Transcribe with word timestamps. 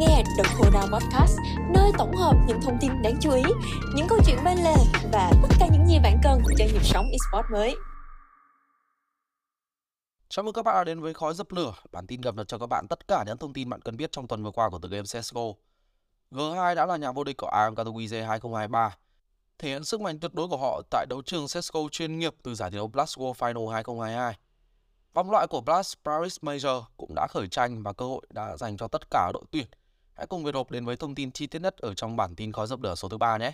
nghe 0.00 0.22
The 0.36 0.44
Corona 0.58 0.80
Podcast, 0.80 1.38
nơi 1.74 1.92
tổng 1.98 2.16
hợp 2.16 2.34
những 2.46 2.60
thông 2.62 2.78
tin 2.80 3.02
đáng 3.02 3.14
chú 3.20 3.32
ý, 3.32 3.42
những 3.94 4.06
câu 4.08 4.18
chuyện 4.26 4.36
bên 4.44 4.58
lề 4.58 4.74
và 5.12 5.32
tất 5.42 5.48
cả 5.60 5.68
những 5.72 5.86
gì 5.86 5.98
bạn 6.02 6.20
cần 6.22 6.42
cho 6.58 6.64
nhịp 6.64 6.84
sống 6.84 7.06
esports 7.10 7.52
mới. 7.52 7.76
Chào 10.28 10.42
mừng 10.42 10.54
các 10.54 10.64
bạn 10.64 10.74
đã 10.74 10.84
đến 10.84 11.00
với 11.00 11.14
Khói 11.14 11.34
Dập 11.34 11.52
Lửa, 11.52 11.74
bản 11.92 12.06
tin 12.06 12.22
cập 12.22 12.34
nhật 12.34 12.48
cho 12.48 12.58
các 12.58 12.66
bạn 12.66 12.86
tất 12.88 13.08
cả 13.08 13.24
những 13.26 13.38
thông 13.38 13.52
tin 13.52 13.70
bạn 13.70 13.80
cần 13.80 13.96
biết 13.96 14.12
trong 14.12 14.26
tuần 14.26 14.44
vừa 14.44 14.50
qua 14.50 14.70
của 14.70 14.78
tựa 14.78 14.88
game 14.88 15.02
CSGO. 15.02 15.42
G2 16.30 16.74
đã 16.74 16.86
là 16.86 16.96
nhà 16.96 17.12
vô 17.12 17.24
địch 17.24 17.36
của 17.36 17.50
IEM 17.62 17.74
Katowice 17.74 18.26
2023, 18.26 18.96
thể 19.58 19.68
hiện 19.68 19.84
sức 19.84 20.00
mạnh 20.00 20.20
tuyệt 20.20 20.34
đối 20.34 20.48
của 20.48 20.56
họ 20.56 20.82
tại 20.90 21.06
đấu 21.10 21.22
trường 21.22 21.46
CSGO 21.46 21.80
chuyên 21.90 22.18
nghiệp 22.18 22.34
từ 22.42 22.54
giải 22.54 22.70
thi 22.70 22.76
đấu 22.76 22.88
Blast 22.88 23.18
World 23.18 23.34
Final 23.34 23.68
2022. 23.68 24.34
Vòng 25.14 25.30
loại 25.30 25.46
của 25.46 25.60
Blast 25.60 25.94
Paris 26.04 26.36
Major 26.42 26.84
cũng 26.96 27.14
đã 27.14 27.26
khởi 27.30 27.48
tranh 27.48 27.82
và 27.82 27.92
cơ 27.92 28.04
hội 28.04 28.26
đã 28.30 28.56
dành 28.56 28.76
cho 28.76 28.88
tất 28.88 29.10
cả 29.10 29.30
đội 29.34 29.44
tuyển. 29.50 29.66
Hãy 30.20 30.26
cùng 30.26 30.44
Việt 30.44 30.54
Hộp 30.54 30.70
đến 30.70 30.84
với 30.84 30.96
thông 30.96 31.14
tin 31.14 31.32
chi 31.32 31.46
tiết 31.46 31.62
nhất 31.62 31.76
ở 31.78 31.94
trong 31.94 32.16
bản 32.16 32.34
tin 32.34 32.52
khói 32.52 32.66
dập 32.66 32.80
lửa 32.82 32.94
số 32.94 33.08
thứ 33.08 33.18
ba 33.18 33.38
nhé. 33.38 33.52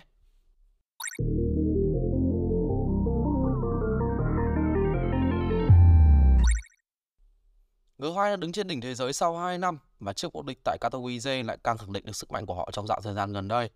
G2 7.97 8.29
đã 8.29 8.35
đứng 8.35 8.51
trên 8.51 8.67
đỉnh 8.67 8.81
thế 8.81 8.95
giới 8.95 9.13
sau 9.13 9.37
2 9.37 9.57
năm 9.57 9.79
và 9.99 10.13
trước 10.13 10.33
vô 10.33 10.41
địch 10.41 10.59
tại 10.63 10.77
Katowice 10.81 11.45
lại 11.45 11.57
càng 11.63 11.77
khẳng 11.77 11.93
định 11.93 12.05
được 12.05 12.15
sức 12.15 12.31
mạnh 12.31 12.45
của 12.45 12.53
họ 12.53 12.69
trong 12.71 12.87
dạo 12.87 13.01
thời 13.01 13.13
gian 13.13 13.33
gần 13.33 13.47
đây. 13.47 13.69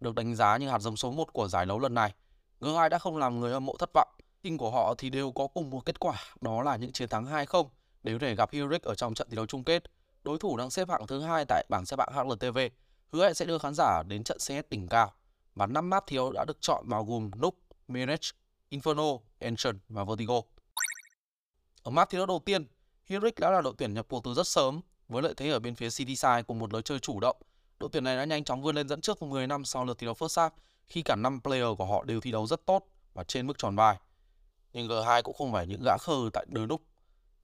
Được 0.00 0.14
đánh 0.14 0.34
giá 0.34 0.56
như 0.56 0.68
hạt 0.68 0.78
giống 0.78 0.96
số 0.96 1.10
1 1.10 1.32
của 1.32 1.48
giải 1.48 1.66
đấu 1.66 1.78
lần 1.78 1.94
này, 1.94 2.14
G2 2.60 2.88
đã 2.88 2.98
không 2.98 3.16
làm 3.16 3.40
người 3.40 3.52
hâm 3.52 3.66
mộ 3.66 3.76
thất 3.78 3.90
vọng 3.94 4.08
team 4.42 4.58
của 4.58 4.70
họ 4.70 4.94
thì 4.98 5.10
đều 5.10 5.32
có 5.32 5.46
cùng 5.46 5.70
một 5.70 5.84
kết 5.84 6.00
quả, 6.00 6.16
đó 6.40 6.62
là 6.62 6.76
những 6.76 6.92
chiến 6.92 7.08
thắng 7.08 7.24
2-0 7.24 7.68
để 8.02 8.12
có 8.12 8.18
thể 8.18 8.34
gặp 8.34 8.50
Hurric 8.52 8.82
ở 8.82 8.94
trong 8.94 9.14
trận 9.14 9.28
thi 9.30 9.36
đấu 9.36 9.46
chung 9.46 9.64
kết. 9.64 9.82
Đối 10.26 10.38
thủ 10.38 10.56
đang 10.56 10.70
xếp 10.70 10.88
hạng 10.88 11.06
thứ 11.06 11.20
hai 11.20 11.44
tại 11.48 11.64
bảng 11.68 11.86
xếp 11.86 12.00
hạng 12.00 12.28
HLTV, 12.28 12.58
hứa 13.12 13.24
hẹn 13.24 13.34
sẽ 13.34 13.44
đưa 13.44 13.58
khán 13.58 13.74
giả 13.74 14.02
đến 14.02 14.24
trận 14.24 14.38
CS 14.38 14.70
đỉnh 14.70 14.88
cao. 14.88 15.12
Và 15.54 15.66
năm 15.66 15.90
map 15.90 16.06
thiếu 16.06 16.32
đã 16.32 16.44
được 16.44 16.56
chọn 16.60 16.88
bao 16.88 17.04
gồm 17.04 17.30
Nook, 17.42 17.54
Mirage, 17.88 18.28
Inferno, 18.70 19.18
Ancient 19.40 19.78
và 19.88 20.04
Vertigo. 20.04 20.40
Ở 21.82 21.90
map 21.90 22.10
thi 22.10 22.18
đấu 22.18 22.26
đầu 22.26 22.42
tiên, 22.44 22.66
Heroic 23.04 23.38
đã 23.38 23.50
là 23.50 23.60
đội 23.60 23.74
tuyển 23.78 23.94
nhập 23.94 24.06
cuộc 24.08 24.24
từ 24.24 24.34
rất 24.34 24.46
sớm 24.46 24.80
với 25.08 25.22
lợi 25.22 25.34
thế 25.36 25.50
ở 25.50 25.58
bên 25.58 25.74
phía 25.74 25.90
City 25.90 26.16
Side 26.16 26.42
cùng 26.42 26.58
một 26.58 26.72
lối 26.72 26.82
chơi 26.82 26.98
chủ 26.98 27.20
động. 27.20 27.36
Đội 27.78 27.90
tuyển 27.92 28.04
này 28.04 28.16
đã 28.16 28.24
nhanh 28.24 28.44
chóng 28.44 28.62
vươn 28.62 28.74
lên 28.74 28.88
dẫn 28.88 29.00
trước 29.00 29.22
10 29.22 29.46
năm 29.46 29.64
sau 29.64 29.84
lượt 29.84 29.98
thi 29.98 30.04
đấu 30.04 30.14
first 30.14 30.48
half 30.48 30.50
khi 30.86 31.02
cả 31.02 31.16
năm 31.16 31.40
player 31.40 31.68
của 31.78 31.86
họ 31.86 32.04
đều 32.04 32.20
thi 32.20 32.32
đấu 32.32 32.46
rất 32.46 32.66
tốt 32.66 32.86
và 33.14 33.24
trên 33.24 33.46
mức 33.46 33.58
tròn 33.58 33.76
vai 33.76 33.96
nhưng 34.72 34.88
G2 34.88 35.22
cũng 35.22 35.34
không 35.34 35.52
phải 35.52 35.66
những 35.66 35.82
gã 35.84 35.96
khờ 36.00 36.30
tại 36.32 36.46
đời 36.48 36.66
lúc 36.66 36.82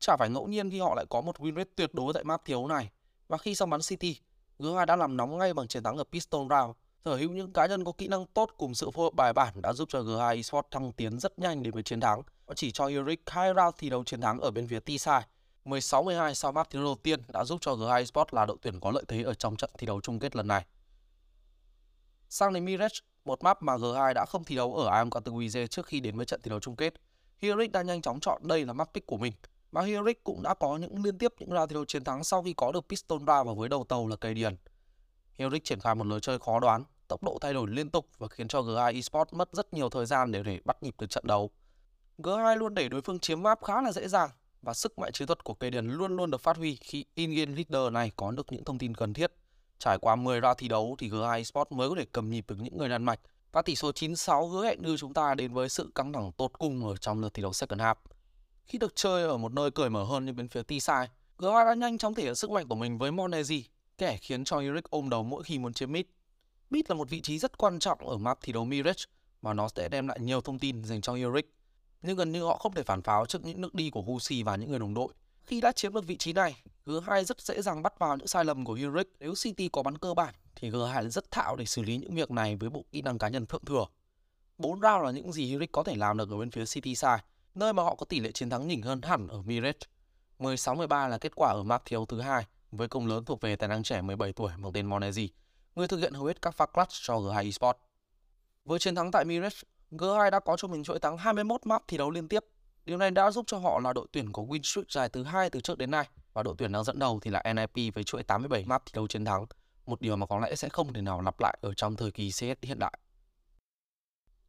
Chả 0.02 0.16
phải 0.16 0.30
ngẫu 0.30 0.46
nhiên 0.46 0.70
khi 0.70 0.80
họ 0.80 0.94
lại 0.94 1.06
có 1.10 1.20
một 1.20 1.36
win 1.40 1.56
rate 1.56 1.70
tuyệt 1.76 1.94
đối 1.94 2.12
tại 2.12 2.24
map 2.24 2.44
thiếu 2.44 2.66
này. 2.66 2.90
Và 3.28 3.38
khi 3.38 3.54
xong 3.54 3.70
bắn 3.70 3.80
City, 3.80 4.18
G2 4.58 4.86
đã 4.86 4.96
làm 4.96 5.16
nóng 5.16 5.38
ngay 5.38 5.54
bằng 5.54 5.68
chiến 5.68 5.82
thắng 5.82 5.96
ở 5.96 6.04
Piston 6.04 6.48
Round. 6.48 6.74
Sở 7.04 7.16
hữu 7.16 7.30
những 7.30 7.52
cá 7.52 7.66
nhân 7.66 7.84
có 7.84 7.92
kỹ 7.92 8.08
năng 8.08 8.26
tốt 8.26 8.50
cùng 8.56 8.74
sự 8.74 8.90
phối 8.90 9.04
hợp 9.04 9.14
bài 9.14 9.32
bản 9.32 9.62
đã 9.62 9.72
giúp 9.72 9.88
cho 9.88 10.00
G2 10.00 10.36
Esports 10.36 10.68
thăng 10.70 10.92
tiến 10.92 11.18
rất 11.18 11.38
nhanh 11.38 11.62
đến 11.62 11.72
với 11.72 11.82
chiến 11.82 12.00
thắng. 12.00 12.22
Và 12.46 12.54
chỉ 12.54 12.70
cho 12.70 12.86
Eric 12.86 13.22
hai 13.26 13.52
round 13.56 13.74
thi 13.78 13.90
đấu 13.90 14.04
chiến 14.04 14.20
thắng 14.20 14.40
ở 14.40 14.50
bên 14.50 14.68
phía 14.68 14.80
T-side. 14.80 15.22
16-12 15.64 16.34
sau 16.34 16.52
map 16.52 16.70
thi 16.70 16.76
đấu 16.76 16.84
đầu 16.84 16.96
tiên 17.02 17.20
đã 17.28 17.44
giúp 17.44 17.58
cho 17.60 17.72
G2 17.72 17.96
Esports 17.96 18.34
là 18.34 18.46
đội 18.46 18.56
tuyển 18.62 18.80
có 18.80 18.90
lợi 18.90 19.04
thế 19.08 19.22
ở 19.22 19.34
trong 19.34 19.56
trận 19.56 19.70
thi 19.78 19.86
đấu 19.86 20.00
chung 20.00 20.18
kết 20.18 20.36
lần 20.36 20.48
này. 20.48 20.66
Sang 22.28 22.52
đến 22.52 22.64
Mirage, 22.64 22.96
một 23.24 23.42
map 23.42 23.62
mà 23.62 23.76
G2 23.76 24.14
đã 24.14 24.26
không 24.28 24.44
thi 24.44 24.56
đấu 24.56 24.74
ở 24.74 24.94
IAM 24.96 25.10
Katowice 25.10 25.66
trước 25.66 25.86
khi 25.86 26.00
đến 26.00 26.16
với 26.16 26.26
trận 26.26 26.40
thi 26.42 26.48
đấu 26.48 26.60
chung 26.60 26.76
kết. 26.76 26.94
Hieric 27.38 27.72
đã 27.72 27.82
nhanh 27.82 28.02
chóng 28.02 28.20
chọn 28.20 28.42
đây 28.44 28.66
là 28.66 28.72
map 28.72 28.90
pick 28.94 29.06
của 29.06 29.16
mình. 29.16 29.32
Và 29.72 29.86
cũng 30.24 30.42
đã 30.42 30.54
có 30.54 30.76
những 30.76 31.04
liên 31.04 31.18
tiếp 31.18 31.32
những 31.38 31.50
ra 31.50 31.66
thi 31.66 31.74
đấu 31.74 31.84
chiến 31.84 32.04
thắng 32.04 32.24
sau 32.24 32.42
khi 32.42 32.52
có 32.52 32.72
được 32.72 32.88
Piston 32.88 33.24
ra 33.24 33.42
và 33.42 33.52
với 33.52 33.68
đầu 33.68 33.84
tàu 33.84 34.08
là 34.08 34.16
cây 34.16 34.34
điền. 34.34 34.56
Hieric 35.38 35.64
triển 35.64 35.80
khai 35.80 35.94
một 35.94 36.06
lối 36.06 36.20
chơi 36.20 36.38
khó 36.38 36.60
đoán, 36.60 36.84
tốc 37.08 37.22
độ 37.22 37.38
thay 37.40 37.52
đổi 37.52 37.70
liên 37.70 37.90
tục 37.90 38.08
và 38.18 38.28
khiến 38.28 38.48
cho 38.48 38.60
G2 38.60 38.94
Esports 38.94 39.34
mất 39.34 39.48
rất 39.52 39.74
nhiều 39.74 39.90
thời 39.90 40.06
gian 40.06 40.32
để 40.32 40.42
để 40.42 40.60
bắt 40.64 40.82
nhịp 40.82 40.94
được 40.98 41.10
trận 41.10 41.26
đấu. 41.26 41.50
G2 42.18 42.56
luôn 42.56 42.74
để 42.74 42.88
đối 42.88 43.00
phương 43.00 43.18
chiếm 43.18 43.42
map 43.42 43.64
khá 43.64 43.82
là 43.82 43.92
dễ 43.92 44.08
dàng 44.08 44.30
và 44.62 44.74
sức 44.74 44.98
mạnh 44.98 45.12
chiến 45.12 45.26
thuật 45.26 45.44
của 45.44 45.54
cây 45.54 45.70
điền 45.70 45.86
luôn 45.86 46.16
luôn 46.16 46.30
được 46.30 46.40
phát 46.40 46.56
huy 46.56 46.76
khi 46.76 47.04
in-game 47.14 47.52
leader 47.52 47.92
này 47.92 48.10
có 48.16 48.30
được 48.30 48.46
những 48.52 48.64
thông 48.64 48.78
tin 48.78 48.94
cần 48.94 49.14
thiết. 49.14 49.32
Trải 49.78 49.98
qua 49.98 50.16
10 50.16 50.40
ra 50.40 50.54
thi 50.54 50.68
đấu 50.68 50.96
thì 50.98 51.08
G2 51.08 51.36
Esports 51.36 51.72
mới 51.72 51.88
có 51.88 51.94
thể 51.98 52.04
cầm 52.12 52.30
nhịp 52.30 52.44
được 52.48 52.56
những 52.58 52.78
người 52.78 52.88
đàn 52.88 53.04
mạch 53.04 53.20
và 53.52 53.62
tỷ 53.62 53.76
số 53.76 53.92
96 53.92 54.48
hứa 54.48 54.64
hẹn 54.64 54.82
đưa 54.82 54.96
chúng 54.96 55.14
ta 55.14 55.34
đến 55.34 55.52
với 55.52 55.68
sự 55.68 55.90
căng 55.94 56.12
thẳng 56.12 56.32
tột 56.32 56.58
cùng 56.58 56.88
ở 56.88 56.96
trong 56.96 57.20
lượt 57.20 57.34
thi 57.34 57.42
đấu 57.42 57.52
second 57.52 57.80
half. 57.80 57.94
Khi 58.64 58.78
được 58.78 58.96
chơi 58.96 59.22
ở 59.22 59.36
một 59.36 59.52
nơi 59.52 59.70
cởi 59.70 59.90
mở 59.90 60.04
hơn 60.04 60.26
như 60.26 60.32
bên 60.32 60.48
phía 60.48 60.62
T-side, 60.62 61.06
Gua 61.38 61.64
đã 61.64 61.74
nhanh 61.74 61.98
chóng 61.98 62.14
thể 62.14 62.22
hiện 62.22 62.34
sức 62.34 62.50
mạnh 62.50 62.68
của 62.68 62.74
mình 62.74 62.98
với 62.98 63.10
Monezi, 63.10 63.62
kẻ 63.98 64.16
khiến 64.16 64.44
cho 64.44 64.58
Eric 64.58 64.84
ôm 64.90 65.10
đầu 65.10 65.22
mỗi 65.22 65.42
khi 65.42 65.58
muốn 65.58 65.72
chiếm 65.72 65.92
mid. 65.92 66.04
Mid 66.70 66.84
là 66.88 66.94
một 66.94 67.10
vị 67.10 67.20
trí 67.20 67.38
rất 67.38 67.58
quan 67.58 67.78
trọng 67.78 68.08
ở 68.08 68.16
map 68.16 68.38
thi 68.42 68.52
đấu 68.52 68.64
Mirage 68.64 69.04
và 69.42 69.54
nó 69.54 69.68
sẽ 69.68 69.88
đem 69.88 70.08
lại 70.08 70.20
nhiều 70.20 70.40
thông 70.40 70.58
tin 70.58 70.84
dành 70.84 71.00
cho 71.00 71.14
Eric. 71.14 71.54
Nhưng 72.02 72.16
gần 72.16 72.32
như 72.32 72.44
họ 72.44 72.56
không 72.58 72.74
thể 72.74 72.82
phản 72.82 73.02
pháo 73.02 73.26
trước 73.26 73.44
những 73.44 73.60
nước 73.60 73.74
đi 73.74 73.90
của 73.90 74.02
Husi 74.02 74.42
và 74.42 74.56
những 74.56 74.70
người 74.70 74.78
đồng 74.78 74.94
đội. 74.94 75.12
Khi 75.44 75.60
đã 75.60 75.72
chiếm 75.72 75.94
được 75.94 76.06
vị 76.06 76.16
trí 76.16 76.32
này, 76.32 76.62
G2 76.86 77.24
rất 77.24 77.40
dễ 77.40 77.62
dàng 77.62 77.82
bắt 77.82 77.98
vào 77.98 78.16
những 78.16 78.26
sai 78.26 78.44
lầm 78.44 78.64
của 78.64 78.74
Eric 78.74 79.12
nếu 79.20 79.34
City 79.34 79.68
có 79.68 79.82
bắn 79.82 79.98
cơ 79.98 80.14
bản 80.14 80.34
thì 80.56 80.70
G2 80.70 81.08
rất 81.08 81.30
thạo 81.30 81.56
để 81.56 81.64
xử 81.64 81.82
lý 81.82 81.96
những 81.96 82.14
việc 82.14 82.30
này 82.30 82.56
với 82.56 82.70
bộ 82.70 82.84
kỹ 82.92 83.02
năng 83.02 83.18
cá 83.18 83.28
nhân 83.28 83.46
thượng 83.46 83.64
thừa. 83.64 83.84
4 84.58 84.80
round 84.80 85.04
là 85.04 85.10
những 85.10 85.32
gì 85.32 85.52
Eric 85.52 85.72
có 85.72 85.82
thể 85.82 85.96
làm 85.96 86.16
được 86.16 86.30
ở 86.30 86.36
bên 86.36 86.50
phía 86.50 86.66
City 86.66 86.94
side, 86.94 87.18
nơi 87.54 87.72
mà 87.72 87.82
họ 87.82 87.94
có 87.94 88.06
tỷ 88.06 88.20
lệ 88.20 88.32
chiến 88.32 88.50
thắng 88.50 88.68
nhỉnh 88.68 88.82
hơn 88.82 89.02
hẳn 89.02 89.28
ở 89.28 89.42
Mirage. 89.42 89.78
16-13 90.38 91.08
là 91.08 91.18
kết 91.18 91.32
quả 91.36 91.52
ở 91.52 91.62
map 91.62 91.82
thiếu 91.84 92.06
thứ 92.06 92.20
hai 92.20 92.46
với 92.70 92.88
công 92.88 93.06
lớn 93.06 93.24
thuộc 93.24 93.40
về 93.40 93.56
tài 93.56 93.68
năng 93.68 93.82
trẻ 93.82 94.02
17 94.02 94.32
tuổi 94.32 94.52
mang 94.56 94.72
tên 94.72 94.86
Monesi, 94.86 95.30
người 95.74 95.88
thực 95.88 95.98
hiện 95.98 96.12
hầu 96.12 96.24
hết 96.24 96.42
các 96.42 96.54
pha 96.54 96.66
clutch 96.66 96.92
cho 97.02 97.14
G2 97.14 97.44
Esports. 97.44 97.78
Với 98.64 98.78
chiến 98.78 98.94
thắng 98.94 99.10
tại 99.10 99.24
Mirage, 99.24 99.56
G2 99.90 100.30
đã 100.30 100.40
có 100.40 100.56
cho 100.56 100.68
mình 100.68 100.84
chuỗi 100.84 100.98
thắng 100.98 101.18
21 101.18 101.66
map 101.66 101.82
thi 101.88 101.96
đấu 101.96 102.10
liên 102.10 102.28
tiếp. 102.28 102.44
Điều 102.84 102.98
này 102.98 103.10
đã 103.10 103.30
giúp 103.30 103.44
cho 103.46 103.58
họ 103.58 103.80
là 103.80 103.92
đội 103.92 104.06
tuyển 104.12 104.32
có 104.32 104.42
win 104.42 104.62
streak 104.62 104.90
dài 104.90 105.08
thứ 105.08 105.22
hai 105.22 105.50
từ 105.50 105.60
trước 105.60 105.78
đến 105.78 105.90
nay 105.90 106.08
và 106.32 106.42
đội 106.42 106.54
tuyển 106.58 106.72
đang 106.72 106.84
dẫn 106.84 106.98
đầu 106.98 107.20
thì 107.22 107.30
là 107.30 107.42
NIP 107.54 107.94
với 107.94 108.04
chuỗi 108.04 108.22
87 108.22 108.64
map 108.64 108.82
thi 108.86 108.92
đấu 108.94 109.06
chiến 109.06 109.24
thắng 109.24 109.46
một 109.86 110.00
điều 110.00 110.16
mà 110.16 110.26
có 110.26 110.38
lẽ 110.38 110.54
sẽ 110.54 110.68
không 110.68 110.92
thể 110.92 111.02
nào 111.02 111.20
lặp 111.20 111.40
lại 111.40 111.58
ở 111.62 111.74
trong 111.74 111.96
thời 111.96 112.10
kỳ 112.10 112.30
CS 112.30 112.62
hiện 112.62 112.78
đại. 112.78 112.98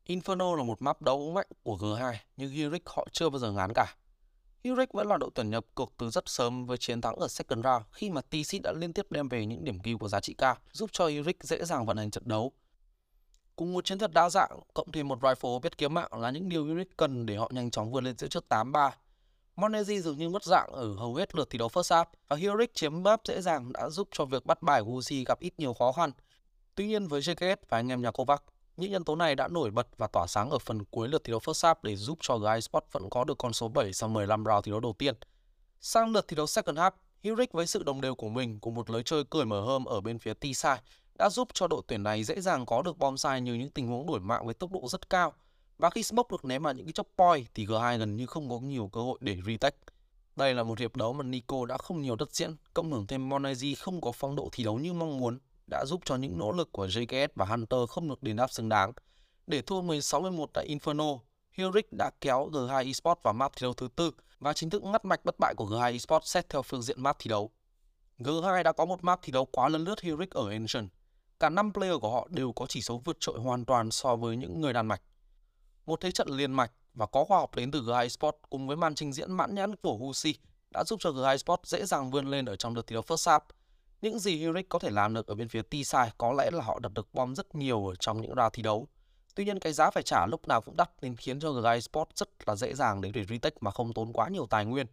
Inferno 0.05 0.55
là 0.55 0.63
một 0.63 0.81
map 0.81 1.01
đấu 1.01 1.31
mạnh 1.31 1.47
của 1.63 1.75
G2 1.75 2.13
nhưng 2.37 2.51
Heroic 2.51 2.89
họ 2.89 3.07
chưa 3.11 3.29
bao 3.29 3.39
giờ 3.39 3.51
ngán 3.51 3.71
cả. 3.75 3.95
Heroic 4.63 4.93
vẫn 4.93 5.07
là 5.07 5.17
đội 5.17 5.29
tuyển 5.35 5.49
nhập 5.49 5.65
cuộc 5.75 5.93
từ 5.97 6.09
rất 6.09 6.23
sớm 6.29 6.65
với 6.65 6.77
chiến 6.77 7.01
thắng 7.01 7.15
ở 7.15 7.27
second 7.27 7.63
round 7.63 7.85
khi 7.91 8.09
mà 8.09 8.21
TC 8.21 8.61
đã 8.63 8.71
liên 8.71 8.93
tiếp 8.93 9.05
đem 9.09 9.29
về 9.29 9.45
những 9.45 9.63
điểm 9.63 9.79
kill 9.79 9.95
của 9.95 10.07
giá 10.07 10.19
trị 10.19 10.35
cao 10.37 10.55
giúp 10.71 10.89
cho 10.93 11.07
Heroic 11.07 11.43
dễ 11.43 11.65
dàng 11.65 11.85
vận 11.85 11.97
hành 11.97 12.11
trận 12.11 12.23
đấu. 12.27 12.51
Cùng 13.55 13.73
một 13.73 13.85
chiến 13.85 13.97
thuật 13.97 14.13
đa 14.13 14.29
dạng 14.29 14.59
cộng 14.73 14.91
thêm 14.91 15.07
một 15.07 15.19
rifle 15.21 15.59
biết 15.59 15.77
kiếm 15.77 15.93
mạng 15.93 16.09
là 16.19 16.31
những 16.31 16.49
điều 16.49 16.65
Heroic 16.65 16.97
cần 16.97 17.25
để 17.25 17.35
họ 17.35 17.49
nhanh 17.53 17.71
chóng 17.71 17.91
vươn 17.91 18.03
lên 18.03 18.17
giữa 18.17 18.27
trước 18.27 18.45
8-3 18.49 18.91
Monezi 19.55 20.01
dường 20.01 20.17
như 20.17 20.29
mất 20.29 20.43
dạng 20.43 20.71
ở 20.71 20.93
hầu 20.93 21.15
hết 21.15 21.35
lượt 21.35 21.49
thi 21.49 21.57
đấu 21.57 21.67
first 21.67 21.95
half 21.95 22.05
và 22.27 22.35
Heroic 22.35 22.73
chiếm 22.73 23.03
map 23.03 23.21
dễ 23.25 23.41
dàng 23.41 23.73
đã 23.73 23.89
giúp 23.89 24.07
cho 24.11 24.25
việc 24.25 24.45
bắt 24.45 24.61
bài 24.61 24.81
Wuzi 24.81 25.23
gặp 25.27 25.39
ít 25.39 25.53
nhiều 25.57 25.73
khó 25.73 25.91
khăn. 25.91 26.11
Tuy 26.75 26.87
nhiên 26.87 27.07
với 27.07 27.21
JKS 27.21 27.55
và 27.69 27.77
anh 27.77 27.91
em 27.91 28.01
nhà 28.01 28.11
Kovac, 28.11 28.43
những 28.77 28.91
nhân 28.91 29.03
tố 29.03 29.15
này 29.15 29.35
đã 29.35 29.47
nổi 29.47 29.71
bật 29.71 29.87
và 29.97 30.07
tỏa 30.07 30.27
sáng 30.27 30.49
ở 30.49 30.59
phần 30.59 30.85
cuối 30.85 31.07
lượt 31.07 31.23
thi 31.23 31.31
đấu 31.31 31.39
first 31.39 31.73
half 31.73 31.75
để 31.83 31.95
giúp 31.95 32.17
cho 32.21 32.37
GI 32.37 32.61
Sport 32.61 32.83
vẫn 32.91 33.09
có 33.09 33.23
được 33.23 33.37
con 33.37 33.53
số 33.53 33.67
7 33.67 33.93
sau 33.93 34.09
15 34.09 34.45
round 34.45 34.65
thi 34.65 34.71
đấu 34.71 34.79
đầu 34.79 34.93
tiên. 34.97 35.15
Sang 35.81 36.11
lượt 36.11 36.27
thi 36.27 36.35
đấu 36.35 36.47
second 36.47 36.77
half, 36.77 36.91
Heroic 37.23 37.51
với 37.51 37.67
sự 37.67 37.83
đồng 37.83 38.01
đều 38.01 38.15
của 38.15 38.29
mình 38.29 38.59
cùng 38.59 38.75
một 38.75 38.89
lối 38.89 39.03
chơi 39.03 39.23
cởi 39.23 39.45
mở 39.45 39.61
hơn 39.61 39.85
ở 39.85 40.01
bên 40.01 40.19
phía 40.19 40.33
T-side 40.33 40.77
đã 41.15 41.29
giúp 41.29 41.47
cho 41.53 41.67
đội 41.67 41.81
tuyển 41.87 42.03
này 42.03 42.23
dễ 42.23 42.41
dàng 42.41 42.65
có 42.65 42.81
được 42.81 42.97
bom 42.97 43.17
sai 43.17 43.41
như 43.41 43.53
những 43.53 43.71
tình 43.71 43.87
huống 43.87 44.07
đổi 44.07 44.19
mạng 44.19 44.45
với 44.45 44.53
tốc 44.53 44.71
độ 44.71 44.87
rất 44.87 45.09
cao 45.09 45.33
và 45.77 45.89
khi 45.89 46.03
Smoke 46.03 46.27
được 46.31 46.45
ném 46.45 46.63
vào 46.63 46.73
những 46.73 46.85
cái 46.85 46.93
chop 46.93 47.07
point 47.17 47.47
thì 47.53 47.65
G2 47.65 47.97
gần 47.97 48.15
như 48.15 48.25
không 48.25 48.49
có 48.49 48.59
nhiều 48.59 48.89
cơ 48.93 49.01
hội 49.01 49.17
để 49.21 49.37
retake. 49.47 49.77
Đây 50.35 50.53
là 50.53 50.63
một 50.63 50.79
hiệp 50.79 50.95
đấu 50.95 51.13
mà 51.13 51.23
Nico 51.23 51.65
đã 51.65 51.77
không 51.77 52.01
nhiều 52.01 52.15
đất 52.15 52.35
diễn, 52.35 52.55
cộng 52.73 52.91
hưởng 52.91 53.07
thêm 53.07 53.29
Monezi 53.29 53.75
không 53.79 54.01
có 54.01 54.11
phong 54.11 54.35
độ 54.35 54.49
thi 54.51 54.63
đấu 54.63 54.79
như 54.79 54.93
mong 54.93 55.17
muốn, 55.17 55.39
đã 55.67 55.85
giúp 55.85 56.01
cho 56.05 56.15
những 56.15 56.37
nỗ 56.37 56.51
lực 56.51 56.71
của 56.71 56.87
JKS 56.87 57.27
và 57.35 57.45
Hunter 57.45 57.89
không 57.89 58.09
được 58.09 58.23
đền 58.23 58.35
đáp 58.35 58.51
xứng 58.51 58.69
đáng. 58.69 58.91
Để 59.47 59.61
thua 59.61 59.81
16-11 59.81 60.45
tại 60.53 60.67
Inferno, 60.67 61.19
Heroic 61.51 61.93
đã 61.97 62.11
kéo 62.21 62.49
G2 62.51 62.85
Esports 62.85 63.23
vào 63.23 63.33
map 63.33 63.51
thi 63.55 63.59
đấu 63.61 63.73
thứ 63.73 63.87
tư 63.95 64.11
và 64.39 64.53
chính 64.53 64.69
thức 64.69 64.83
ngắt 64.83 65.05
mạch 65.05 65.25
bất 65.25 65.39
bại 65.39 65.53
của 65.57 65.65
G2 65.65 65.91
Esports 65.91 66.31
xét 66.31 66.49
theo 66.49 66.61
phương 66.61 66.81
diện 66.81 67.03
map 67.03 67.15
thi 67.19 67.29
đấu. 67.29 67.51
G2 68.19 68.63
đã 68.63 68.71
có 68.71 68.85
một 68.85 69.03
map 69.03 69.19
thi 69.21 69.31
đấu 69.31 69.45
quá 69.45 69.69
lấn 69.69 69.83
lướt 69.83 70.01
Heroic 70.01 70.31
ở 70.31 70.49
Ancient. 70.49 70.89
Cả 71.39 71.49
5 71.49 71.73
player 71.73 71.95
của 72.01 72.11
họ 72.11 72.27
đều 72.29 72.51
có 72.51 72.65
chỉ 72.65 72.81
số 72.81 73.01
vượt 73.05 73.17
trội 73.19 73.39
hoàn 73.39 73.65
toàn 73.65 73.91
so 73.91 74.15
với 74.15 74.37
những 74.37 74.61
người 74.61 74.73
Đan 74.73 74.87
Mạch. 74.87 75.01
Một 75.85 76.01
thế 76.01 76.11
trận 76.11 76.27
liên 76.27 76.51
mạch 76.51 76.71
và 76.93 77.05
có 77.05 77.25
khoa 77.25 77.39
học 77.39 77.55
đến 77.55 77.71
từ 77.71 77.81
G2 77.81 78.01
Esports 78.01 78.37
cùng 78.49 78.67
với 78.67 78.77
màn 78.77 78.95
trình 78.95 79.13
diễn 79.13 79.31
mãn 79.31 79.55
nhãn 79.55 79.75
của 79.75 79.97
Husi 79.97 80.35
đã 80.71 80.83
giúp 80.83 80.99
cho 80.99 81.09
G2 81.09 81.29
Esports 81.29 81.69
dễ 81.69 81.85
dàng 81.85 82.11
vươn 82.11 82.27
lên 82.27 82.45
ở 82.45 82.55
trong 82.55 82.73
đợt 82.73 82.87
thi 82.87 82.93
đấu 82.93 83.03
first 83.07 83.31
half. 83.31 83.39
Những 84.03 84.19
gì 84.19 84.47
Uric 84.47 84.69
có 84.69 84.79
thể 84.79 84.89
làm 84.89 85.13
được 85.13 85.27
ở 85.27 85.35
bên 85.35 85.49
phía 85.49 85.61
T-side 85.61 86.09
có 86.17 86.33
lẽ 86.33 86.51
là 86.51 86.63
họ 86.63 86.79
đập 86.79 86.91
được 86.95 87.13
bom 87.13 87.35
rất 87.35 87.55
nhiều 87.55 87.87
ở 87.87 87.95
trong 87.95 88.21
những 88.21 88.35
round 88.37 88.53
thi 88.53 88.63
đấu. 88.63 88.87
Tuy 89.35 89.45
nhiên 89.45 89.59
cái 89.59 89.73
giá 89.73 89.89
phải 89.89 90.03
trả 90.03 90.25
lúc 90.25 90.47
nào 90.47 90.61
cũng 90.61 90.77
đắt 90.77 90.89
nên 91.01 91.15
khiến 91.15 91.39
cho 91.39 91.53
GI 91.53 91.81
Sport 91.81 92.09
rất 92.15 92.29
là 92.45 92.55
dễ 92.55 92.73
dàng 92.73 93.01
để 93.01 93.11
để 93.11 93.25
retake 93.29 93.57
mà 93.61 93.71
không 93.71 93.93
tốn 93.93 94.13
quá 94.13 94.29
nhiều 94.29 94.47
tài 94.49 94.65
nguyên. 94.65 94.87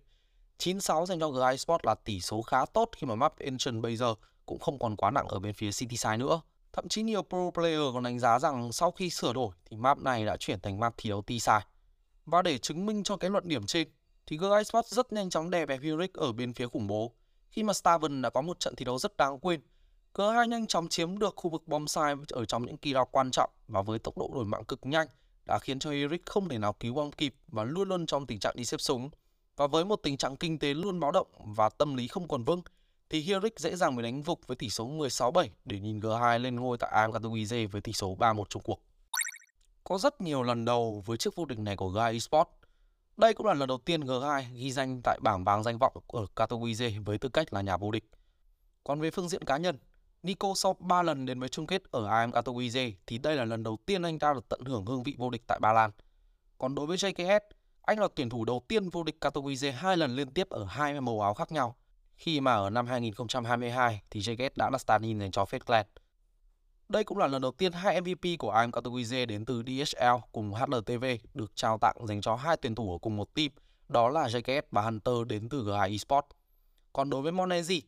96 0.58 1.06
dành 1.06 1.20
cho 1.20 1.30
GI 1.30 1.58
Sport 1.58 1.84
là 1.84 1.94
tỷ 1.94 2.20
số 2.20 2.42
khá 2.42 2.66
tốt 2.66 2.90
khi 2.96 3.06
mà 3.06 3.14
map 3.14 3.38
Ancient 3.38 3.82
bây 3.82 3.96
giờ 3.96 4.14
cũng 4.46 4.58
không 4.58 4.78
còn 4.78 4.96
quá 4.96 5.10
nặng 5.10 5.28
ở 5.28 5.38
bên 5.38 5.54
phía 5.54 5.70
City 5.72 5.96
side 5.96 6.16
nữa. 6.16 6.40
Thậm 6.72 6.88
chí 6.88 7.02
nhiều 7.02 7.22
pro 7.22 7.50
player 7.54 7.80
còn 7.94 8.02
đánh 8.02 8.18
giá 8.18 8.38
rằng 8.38 8.72
sau 8.72 8.90
khi 8.90 9.10
sửa 9.10 9.32
đổi 9.32 9.50
thì 9.64 9.76
map 9.76 9.98
này 9.98 10.24
đã 10.24 10.36
chuyển 10.36 10.60
thành 10.60 10.80
map 10.80 10.94
thi 10.96 11.10
đấu 11.10 11.22
T-side. 11.26 11.60
Và 12.26 12.42
để 12.42 12.58
chứng 12.58 12.86
minh 12.86 13.02
cho 13.02 13.16
cái 13.16 13.30
luận 13.30 13.48
điểm 13.48 13.66
trên, 13.66 13.88
thì 14.26 14.38
GI 14.38 14.64
Sport 14.64 14.86
rất 14.86 15.12
nhanh 15.12 15.30
chóng 15.30 15.50
đè 15.50 15.66
bẹp 15.66 15.80
Hurric 15.82 16.14
ở 16.14 16.32
bên 16.32 16.54
phía 16.54 16.68
khủng 16.68 16.86
bố. 16.86 17.12
Khi 17.50 17.62
mà 17.62 17.72
Staven 17.72 18.22
đã 18.22 18.30
có 18.30 18.40
một 18.40 18.60
trận 18.60 18.76
thi 18.76 18.84
đấu 18.84 18.98
rất 18.98 19.16
đáng 19.16 19.38
quên, 19.38 19.60
G2 20.14 20.46
nhanh 20.46 20.66
chóng 20.66 20.88
chiếm 20.88 21.18
được 21.18 21.34
khu 21.36 21.50
vực 21.50 21.62
bom 21.68 21.86
sai 21.86 22.14
ở 22.28 22.44
trong 22.44 22.66
những 22.66 22.76
kỳ 22.76 22.92
round 22.92 23.08
quan 23.10 23.30
trọng 23.30 23.50
và 23.68 23.82
với 23.82 23.98
tốc 23.98 24.18
độ 24.18 24.30
đổi 24.34 24.44
mạng 24.44 24.64
cực 24.64 24.86
nhanh 24.86 25.06
đã 25.46 25.58
khiến 25.58 25.78
cho 25.78 25.90
Eric 25.90 26.26
không 26.26 26.48
thể 26.48 26.58
nào 26.58 26.72
cứu 26.72 26.94
bom 26.94 27.12
kịp 27.12 27.34
và 27.48 27.64
luôn 27.64 27.88
luôn 27.88 28.06
trong 28.06 28.26
tình 28.26 28.38
trạng 28.38 28.56
đi 28.56 28.64
xếp 28.64 28.80
súng. 28.80 29.10
Và 29.56 29.66
với 29.66 29.84
một 29.84 30.00
tình 30.02 30.16
trạng 30.16 30.36
kinh 30.36 30.58
tế 30.58 30.74
luôn 30.74 31.00
báo 31.00 31.12
động 31.12 31.26
và 31.44 31.68
tâm 31.68 31.94
lý 31.94 32.08
không 32.08 32.28
còn 32.28 32.44
vững, 32.44 32.62
thì 33.10 33.20
Hirik 33.20 33.60
dễ 33.60 33.76
dàng 33.76 33.96
bị 33.96 34.02
đánh 34.02 34.22
vục 34.22 34.40
với 34.46 34.56
tỷ 34.56 34.70
số 34.70 34.88
16-7 34.88 35.48
để 35.64 35.80
nhìn 35.80 36.00
G2 36.00 36.38
lên 36.38 36.56
ngôi 36.56 36.78
tại 36.78 36.90
AM 36.90 37.10
Katowice 37.10 37.68
với 37.68 37.80
tỷ 37.80 37.92
số 37.92 38.16
3-1 38.18 38.44
trong 38.48 38.62
cuộc. 38.62 38.82
Có 39.84 39.98
rất 39.98 40.20
nhiều 40.20 40.42
lần 40.42 40.64
đầu 40.64 41.02
với 41.06 41.18
chiếc 41.18 41.36
vô 41.36 41.44
địch 41.44 41.58
này 41.58 41.76
của 41.76 41.88
Gai 41.88 42.12
Esports. 42.12 42.50
Đây 43.20 43.34
cũng 43.34 43.46
là 43.46 43.54
lần 43.54 43.68
đầu 43.68 43.78
tiên 43.78 44.00
G2 44.00 44.42
ghi 44.54 44.72
danh 44.72 45.00
tại 45.04 45.18
bảng 45.22 45.44
vàng 45.44 45.62
danh 45.62 45.78
vọng 45.78 45.92
ở 46.06 46.26
Katowice 46.36 47.04
với 47.04 47.18
tư 47.18 47.28
cách 47.28 47.52
là 47.52 47.60
nhà 47.60 47.76
vô 47.76 47.90
địch. 47.90 48.04
Còn 48.84 49.00
về 49.00 49.10
phương 49.10 49.28
diện 49.28 49.44
cá 49.44 49.56
nhân, 49.56 49.78
Nico 50.22 50.52
sau 50.56 50.76
3 50.78 51.02
lần 51.02 51.26
đến 51.26 51.40
với 51.40 51.48
chung 51.48 51.66
kết 51.66 51.82
ở 51.90 52.06
AM 52.06 52.30
Katowice 52.30 52.92
thì 53.06 53.18
đây 53.18 53.36
là 53.36 53.44
lần 53.44 53.62
đầu 53.62 53.78
tiên 53.86 54.02
anh 54.02 54.18
ta 54.18 54.34
được 54.34 54.48
tận 54.48 54.60
hưởng 54.64 54.86
hương 54.86 55.02
vị 55.02 55.14
vô 55.18 55.30
địch 55.30 55.42
tại 55.46 55.58
Ba 55.62 55.72
Lan. 55.72 55.90
Còn 56.58 56.74
đối 56.74 56.86
với 56.86 56.96
JKS, 56.96 57.40
anh 57.82 57.98
là 57.98 58.08
tuyển 58.14 58.28
thủ 58.28 58.44
đầu 58.44 58.64
tiên 58.68 58.88
vô 58.88 59.02
địch 59.02 59.16
Katowice 59.20 59.72
hai 59.72 59.96
lần 59.96 60.16
liên 60.16 60.30
tiếp 60.30 60.48
ở 60.50 60.64
hai 60.64 61.00
màu 61.00 61.20
áo 61.20 61.34
khác 61.34 61.52
nhau. 61.52 61.76
Khi 62.16 62.40
mà 62.40 62.54
ở 62.54 62.70
năm 62.70 62.86
2022 62.86 64.02
thì 64.10 64.20
JKS 64.20 64.50
đã 64.56 64.70
là 64.70 64.78
stand-in 64.78 65.20
dành 65.20 65.30
cho 65.30 65.44
Fakeland. 65.44 65.84
Đây 66.90 67.04
cũng 67.04 67.18
là 67.18 67.26
lần 67.26 67.42
đầu 67.42 67.52
tiên 67.52 67.72
hai 67.72 68.00
MVP 68.00 68.38
của 68.38 68.50
AM 68.50 68.70
Katowice 68.70 69.26
đến 69.26 69.44
từ 69.44 69.62
DHL 69.62 70.04
cùng 70.32 70.52
HLTV 70.54 71.04
được 71.34 71.56
trao 71.56 71.78
tặng 71.78 72.06
dành 72.06 72.20
cho 72.20 72.36
hai 72.36 72.56
tuyển 72.56 72.74
thủ 72.74 72.92
ở 72.92 72.98
cùng 72.98 73.16
một 73.16 73.34
team, 73.34 73.48
đó 73.88 74.08
là 74.08 74.26
JKS 74.26 74.62
và 74.70 74.82
Hunter 74.82 75.14
đến 75.26 75.48
từ 75.48 75.64
G2 75.64 75.90
Esports. 75.90 76.28
Còn 76.92 77.10
đối 77.10 77.22
với 77.22 77.32
Monezi, 77.32 77.80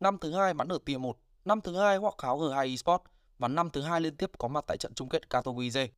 năm 0.00 0.18
thứ 0.20 0.32
hai 0.32 0.54
bắn 0.54 0.68
ở 0.68 0.78
tier 0.84 0.98
1 0.98 1.16
Năm 1.44 1.60
thứ 1.60 1.76
hai 1.76 1.96
hoặc 1.96 2.14
kháo 2.18 2.38
G2 2.38 2.70
Esports 2.70 3.04
và 3.38 3.48
năm 3.48 3.70
thứ 3.70 3.82
hai 3.82 4.00
liên 4.00 4.16
tiếp 4.16 4.30
có 4.38 4.48
mặt 4.48 4.64
tại 4.66 4.76
trận 4.76 4.94
chung 4.94 5.08
kết 5.08 5.22
Katowice. 5.30 5.88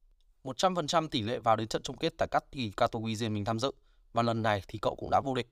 100% 0.44 1.08
tỷ 1.08 1.22
lệ 1.22 1.38
vào 1.38 1.56
đến 1.56 1.68
trận 1.68 1.82
chung 1.82 1.96
kết 1.96 2.12
tại 2.18 2.28
các 2.30 2.44
kỳ 2.52 2.72
Katowice 2.76 3.32
mình 3.32 3.44
tham 3.44 3.58
dự 3.58 3.70
và 4.12 4.22
lần 4.22 4.42
này 4.42 4.62
thì 4.68 4.78
cậu 4.78 4.96
cũng 4.96 5.10
đã 5.10 5.20
vô 5.20 5.34
địch. 5.34 5.48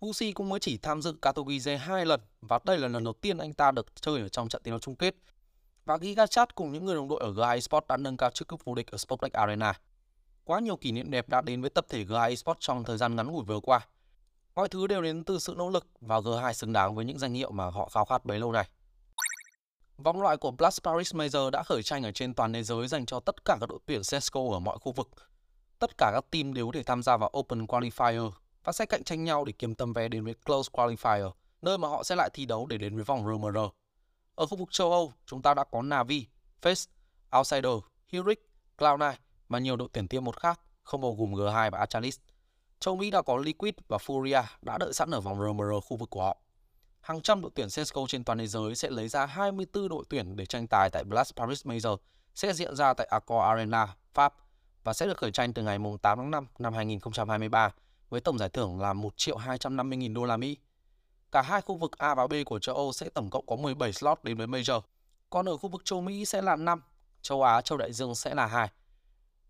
Husi 0.00 0.32
cũng 0.32 0.48
mới 0.48 0.60
chỉ 0.60 0.78
tham 0.78 1.02
dự 1.02 1.16
Katowice 1.22 1.78
hai 1.78 2.06
lần 2.06 2.20
và 2.40 2.58
đây 2.64 2.78
là 2.78 2.88
lần 2.88 3.04
đầu 3.04 3.12
tiên 3.12 3.38
anh 3.38 3.52
ta 3.52 3.70
được 3.70 4.00
chơi 4.00 4.20
ở 4.20 4.28
trong 4.28 4.48
trận 4.48 4.62
thi 4.64 4.70
đấu 4.70 4.78
chung 4.78 4.96
kết. 4.96 5.14
Và 5.84 5.98
Gigachat 5.98 6.54
cùng 6.54 6.72
những 6.72 6.84
người 6.84 6.94
đồng 6.94 7.08
đội 7.08 7.20
ở 7.20 7.32
G2 7.32 7.54
Esports 7.54 7.88
đã 7.88 7.96
nâng 7.96 8.16
cao 8.16 8.30
chức 8.30 8.48
cúp 8.48 8.64
vô 8.64 8.74
địch 8.74 8.90
ở 8.90 8.98
Sputnik 8.98 9.32
Arena. 9.32 9.72
Quá 10.44 10.60
nhiều 10.60 10.76
kỷ 10.76 10.92
niệm 10.92 11.10
đẹp 11.10 11.28
đã 11.28 11.40
đến 11.40 11.60
với 11.60 11.70
tập 11.70 11.86
thể 11.88 12.04
G2 12.04 12.28
Esports 12.28 12.60
trong 12.60 12.84
thời 12.84 12.98
gian 12.98 13.16
ngắn 13.16 13.32
ngủi 13.32 13.44
vừa 13.44 13.60
qua. 13.60 13.86
Mọi 14.54 14.68
thứ 14.68 14.86
đều 14.86 15.02
đến 15.02 15.24
từ 15.24 15.38
sự 15.38 15.54
nỗ 15.56 15.70
lực 15.70 15.86
và 16.00 16.20
G2 16.20 16.52
xứng 16.52 16.72
đáng 16.72 16.94
với 16.94 17.04
những 17.04 17.18
danh 17.18 17.34
hiệu 17.34 17.50
mà 17.50 17.70
họ 17.70 17.88
khao 17.88 18.04
khát 18.04 18.24
bấy 18.24 18.38
lâu 18.38 18.52
nay. 18.52 18.68
Vòng 19.96 20.22
loại 20.22 20.36
của 20.36 20.50
Blast 20.50 20.82
Paris 20.82 21.14
Major 21.14 21.50
đã 21.52 21.62
khởi 21.62 21.82
tranh 21.82 22.02
ở 22.02 22.12
trên 22.12 22.34
toàn 22.34 22.52
thế 22.52 22.62
giới 22.62 22.88
dành 22.88 23.06
cho 23.06 23.20
tất 23.20 23.44
cả 23.44 23.56
các 23.60 23.68
đội 23.68 23.78
tuyển 23.86 24.00
CSGO 24.00 24.40
ở 24.52 24.58
mọi 24.58 24.78
khu 24.78 24.92
vực. 24.92 25.08
Tất 25.78 25.98
cả 25.98 26.10
các 26.14 26.24
team 26.30 26.54
đều 26.54 26.66
có 26.66 26.72
thể 26.74 26.82
tham 26.82 27.02
gia 27.02 27.16
vào 27.16 27.32
Open 27.38 27.66
Qualifier 27.66 28.30
và 28.64 28.72
sẽ 28.72 28.86
cạnh 28.86 29.04
tranh 29.04 29.24
nhau 29.24 29.44
để 29.44 29.52
kiếm 29.52 29.74
tấm 29.74 29.92
vé 29.92 30.08
đến 30.08 30.24
với 30.24 30.34
Close 30.34 30.70
Qualifier, 30.72 31.30
nơi 31.62 31.78
mà 31.78 31.88
họ 31.88 32.02
sẽ 32.02 32.16
lại 32.16 32.30
thi 32.32 32.46
đấu 32.46 32.66
để 32.66 32.78
đến 32.78 32.94
với 32.94 33.04
vòng 33.04 33.24
RMR. 33.24 33.58
Ở 34.40 34.46
khu 34.46 34.56
vực 34.56 34.68
châu 34.72 34.92
Âu, 34.92 35.12
chúng 35.26 35.42
ta 35.42 35.54
đã 35.54 35.64
có 35.64 35.82
Navi, 35.82 36.26
Face, 36.62 36.86
Outsider, 37.38 37.72
Huric, 38.12 38.48
Cloud9 38.78 39.12
và 39.48 39.58
nhiều 39.58 39.76
đội 39.76 39.88
tuyển 39.92 40.08
tier 40.08 40.22
một 40.22 40.40
khác, 40.40 40.60
không 40.82 41.00
bao 41.00 41.14
gồm 41.18 41.32
G2 41.32 41.70
và 41.70 41.78
Astralis. 41.78 42.18
Châu 42.80 42.96
Mỹ 42.96 43.10
đã 43.10 43.22
có 43.22 43.36
Liquid 43.36 43.74
và 43.88 43.96
Furia 43.96 44.42
đã 44.62 44.78
đợi 44.78 44.92
sẵn 44.92 45.10
ở 45.10 45.20
vòng 45.20 45.40
RMR 45.40 45.84
khu 45.84 45.96
vực 45.96 46.10
của 46.10 46.22
họ 46.22 46.36
hàng 47.00 47.20
trăm 47.20 47.42
đội 47.42 47.50
tuyển 47.54 47.68
CSGO 47.68 48.02
trên 48.08 48.24
toàn 48.24 48.38
thế 48.38 48.46
giới 48.46 48.74
sẽ 48.74 48.90
lấy 48.90 49.08
ra 49.08 49.26
24 49.26 49.88
đội 49.88 50.04
tuyển 50.08 50.36
để 50.36 50.46
tranh 50.46 50.66
tài 50.66 50.90
tại 50.90 51.04
Blast 51.04 51.36
Paris 51.36 51.66
Major 51.66 51.98
sẽ 52.34 52.52
diễn 52.52 52.76
ra 52.76 52.94
tại 52.94 53.06
Accor 53.10 53.42
Arena, 53.42 53.88
Pháp 54.14 54.34
và 54.84 54.92
sẽ 54.92 55.06
được 55.06 55.16
khởi 55.16 55.30
tranh 55.30 55.52
từ 55.52 55.62
ngày 55.62 55.78
8 56.02 56.18
tháng 56.18 56.30
5 56.30 56.46
năm 56.58 56.74
2023 56.74 57.70
với 58.10 58.20
tổng 58.20 58.38
giải 58.38 58.48
thưởng 58.48 58.80
là 58.80 58.92
1 58.92 59.12
triệu 59.16 59.36
250 59.36 59.96
nghìn 59.96 60.14
đô 60.14 60.24
la 60.24 60.36
Mỹ. 60.36 60.56
Cả 61.32 61.42
hai 61.42 61.60
khu 61.60 61.76
vực 61.76 61.98
A 61.98 62.14
và 62.14 62.26
B 62.26 62.32
của 62.46 62.58
châu 62.58 62.74
Âu 62.74 62.92
sẽ 62.92 63.08
tổng 63.08 63.30
cộng 63.30 63.46
có 63.46 63.56
17 63.56 63.92
slot 63.92 64.24
đến 64.24 64.36
với 64.36 64.46
Major, 64.46 64.82
còn 65.30 65.48
ở 65.48 65.56
khu 65.56 65.68
vực 65.68 65.84
châu 65.84 66.00
Mỹ 66.00 66.24
sẽ 66.24 66.42
là 66.42 66.56
5, 66.56 66.82
châu 67.22 67.42
Á, 67.42 67.60
châu 67.60 67.78
Đại 67.78 67.92
Dương 67.92 68.14
sẽ 68.14 68.34
là 68.34 68.46
2. 68.46 68.68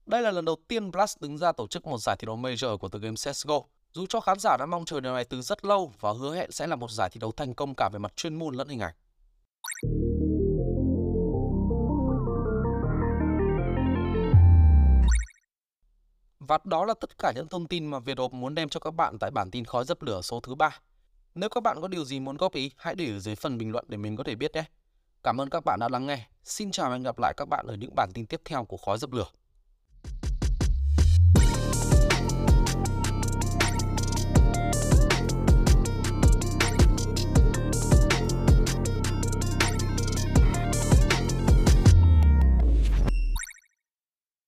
Đây 0.06 0.22
là 0.22 0.30
lần 0.30 0.44
đầu 0.44 0.56
tiên 0.68 0.90
Blast 0.90 1.20
đứng 1.20 1.38
ra 1.38 1.52
tổ 1.52 1.66
chức 1.66 1.86
một 1.86 1.98
giải 1.98 2.16
thi 2.18 2.26
đấu 2.26 2.36
Major 2.36 2.80
của 2.80 2.88
tựa 2.88 2.98
game 2.98 3.14
CSGO 3.14 3.60
dù 3.92 4.06
cho 4.06 4.20
khán 4.20 4.38
giả 4.38 4.56
đã 4.56 4.66
mong 4.66 4.84
chờ 4.84 5.00
điều 5.00 5.14
này 5.14 5.24
từ 5.24 5.42
rất 5.42 5.64
lâu 5.64 5.92
và 6.00 6.12
hứa 6.12 6.36
hẹn 6.36 6.50
sẽ 6.50 6.66
là 6.66 6.76
một 6.76 6.90
giải 6.90 7.10
thi 7.12 7.18
đấu 7.18 7.32
thành 7.32 7.54
công 7.54 7.74
cả 7.76 7.88
về 7.92 7.98
mặt 7.98 8.16
chuyên 8.16 8.34
môn 8.34 8.54
lẫn 8.54 8.68
hình 8.68 8.80
ảnh. 8.80 8.94
Và 16.38 16.58
đó 16.64 16.84
là 16.84 16.94
tất 17.00 17.18
cả 17.18 17.32
những 17.36 17.48
thông 17.48 17.66
tin 17.66 17.86
mà 17.86 17.98
Việt 17.98 18.18
Hộp 18.18 18.32
muốn 18.32 18.54
đem 18.54 18.68
cho 18.68 18.80
các 18.80 18.94
bạn 18.94 19.18
tại 19.18 19.30
bản 19.30 19.50
tin 19.50 19.64
khói 19.64 19.84
dập 19.84 20.02
lửa 20.02 20.20
số 20.22 20.40
thứ 20.40 20.54
3. 20.54 20.80
Nếu 21.34 21.48
các 21.48 21.62
bạn 21.62 21.80
có 21.80 21.88
điều 21.88 22.04
gì 22.04 22.20
muốn 22.20 22.36
góp 22.36 22.54
ý, 22.54 22.70
hãy 22.76 22.94
để 22.94 23.10
ở 23.10 23.18
dưới 23.18 23.34
phần 23.34 23.58
bình 23.58 23.72
luận 23.72 23.84
để 23.88 23.96
mình 23.96 24.16
có 24.16 24.24
thể 24.24 24.34
biết 24.34 24.54
nhé. 24.54 24.64
Cảm 25.22 25.40
ơn 25.40 25.50
các 25.50 25.64
bạn 25.64 25.80
đã 25.80 25.88
lắng 25.88 26.06
nghe. 26.06 26.28
Xin 26.44 26.70
chào 26.70 26.88
và 26.88 26.94
hẹn 26.94 27.02
gặp 27.02 27.18
lại 27.18 27.34
các 27.36 27.48
bạn 27.48 27.66
ở 27.66 27.74
những 27.74 27.94
bản 27.96 28.10
tin 28.14 28.26
tiếp 28.26 28.40
theo 28.44 28.64
của 28.64 28.76
khói 28.76 28.98
dập 28.98 29.12
lửa. 29.12 29.26